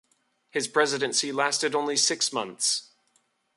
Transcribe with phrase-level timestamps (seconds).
[0.49, 2.89] His presidency lasted only six months.